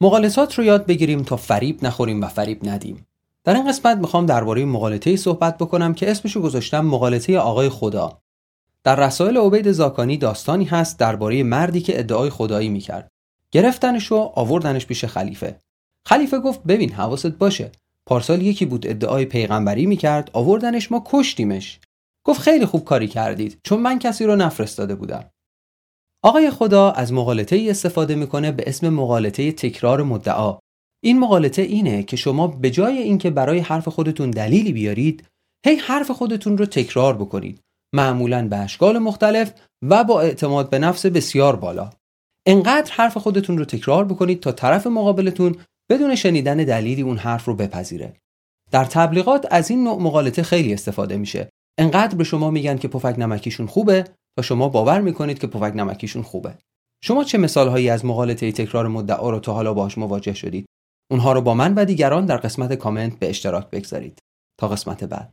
مغالطات 0.00 0.54
رو 0.54 0.64
یاد 0.64 0.86
بگیریم 0.86 1.22
تا 1.22 1.36
فریب 1.36 1.84
نخوریم 1.84 2.20
و 2.20 2.26
فریب 2.26 2.68
ندیم. 2.68 3.06
در 3.44 3.54
این 3.54 3.68
قسمت 3.68 3.96
می‌خوام 3.96 4.26
درباره 4.26 4.64
مغالطه 4.64 5.16
صحبت 5.16 5.58
بکنم 5.58 5.94
که 5.94 6.10
اسمشو 6.10 6.40
گذاشتم 6.40 6.80
مغالطه 6.80 7.38
آقای 7.38 7.68
خدا. 7.68 8.20
در 8.84 8.96
رسائل 8.96 9.36
عبید 9.36 9.72
زاکانی 9.72 10.16
داستانی 10.16 10.64
هست 10.64 10.98
درباره 10.98 11.42
مردی 11.42 11.80
که 11.80 11.98
ادعای 11.98 12.30
خدایی 12.30 12.68
می‌کرد. 12.68 13.10
گرفتنش 13.50 14.12
و 14.12 14.16
آوردنش 14.16 14.86
پیش 14.86 15.04
خلیفه. 15.04 15.60
خلیفه 16.06 16.38
گفت 16.38 16.62
ببین 16.62 16.92
حواست 16.92 17.26
باشه. 17.26 17.72
پارسال 18.06 18.42
یکی 18.42 18.66
بود 18.66 18.86
ادعای 18.86 19.24
پیغمبری 19.24 19.86
می‌کرد 19.86 20.30
آوردنش 20.32 20.92
ما 20.92 21.04
کشتیمش. 21.06 21.80
گفت 22.24 22.40
خیلی 22.40 22.66
خوب 22.66 22.84
کاری 22.84 23.08
کردید 23.08 23.58
چون 23.62 23.80
من 23.80 23.98
کسی 23.98 24.24
رو 24.24 24.36
نفرستاده 24.36 24.94
بودم. 24.94 25.24
آقای 26.26 26.50
خدا 26.50 26.90
از 26.90 27.12
مغالطه 27.12 27.56
ای 27.56 27.70
استفاده 27.70 28.14
می‌کنه 28.14 28.52
به 28.52 28.64
اسم 28.66 28.88
مغالطه 28.88 29.52
تکرار 29.52 30.02
مدعا. 30.02 30.58
این 31.04 31.18
مغالطه 31.18 31.62
اینه 31.62 32.02
که 32.02 32.16
شما 32.16 32.46
به 32.46 32.70
جای 32.70 32.98
اینکه 32.98 33.30
برای 33.30 33.58
حرف 33.58 33.88
خودتون 33.88 34.30
دلیلی 34.30 34.72
بیارید، 34.72 35.24
هی 35.66 35.76
حرف 35.76 36.10
خودتون 36.10 36.58
رو 36.58 36.66
تکرار 36.66 37.16
بکنید. 37.16 37.60
معمولا 37.94 38.48
به 38.48 38.56
اشکال 38.56 38.98
مختلف 38.98 39.52
و 39.82 40.04
با 40.04 40.20
اعتماد 40.20 40.70
به 40.70 40.78
نفس 40.78 41.06
بسیار 41.06 41.56
بالا. 41.56 41.90
انقدر 42.46 42.92
حرف 42.92 43.16
خودتون 43.16 43.58
رو 43.58 43.64
تکرار 43.64 44.04
بکنید 44.04 44.40
تا 44.40 44.52
طرف 44.52 44.86
مقابلتون 44.86 45.56
بدون 45.90 46.14
شنیدن 46.14 46.56
دلیلی 46.56 47.02
اون 47.02 47.16
حرف 47.16 47.44
رو 47.44 47.54
بپذیره. 47.54 48.12
در 48.70 48.84
تبلیغات 48.84 49.46
از 49.50 49.70
این 49.70 49.84
نوع 49.84 50.02
مغالطه 50.02 50.42
خیلی 50.42 50.74
استفاده 50.74 51.16
میشه. 51.16 51.48
انقدر 51.78 52.16
به 52.16 52.24
شما 52.24 52.50
میگن 52.50 52.78
که 52.78 52.88
پفک 52.88 53.14
نمکیشون 53.18 53.66
خوبه 53.66 54.04
تا 54.36 54.42
شما 54.42 54.68
باور 54.68 55.00
می‌کنید 55.00 55.38
که 55.38 55.46
پفک 55.46 55.72
نمکیشون 55.76 56.22
خوبه. 56.22 56.58
شما 57.02 57.24
چه 57.24 57.38
مثالهایی 57.38 57.88
از 57.88 58.04
مغالطه 58.04 58.52
تکرار 58.52 58.88
مدعا 58.88 59.30
رو 59.30 59.40
تا 59.40 59.52
حالا 59.52 59.74
باهاش 59.74 59.98
مواجه 59.98 60.34
شدید؟ 60.34 60.66
اونها 61.10 61.32
رو 61.32 61.40
با 61.40 61.54
من 61.54 61.74
و 61.74 61.84
دیگران 61.84 62.26
در 62.26 62.36
قسمت 62.36 62.74
کامنت 62.74 63.18
به 63.18 63.28
اشتراک 63.28 63.70
بگذارید. 63.70 64.18
تا 64.60 64.68
قسمت 64.68 65.04
بعد. 65.04 65.30